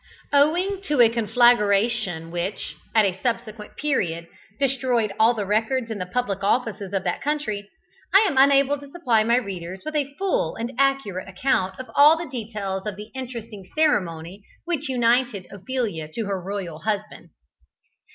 [0.33, 4.25] Owing to a conflagration which, at a subsequent period,
[4.59, 7.69] destroyed all the records in the public offices of that country,
[8.11, 12.17] I am unable to supply my readers with a full and accurate account of all
[12.17, 17.29] the details of the interesting ceremony which united Ophelia to her royal husband.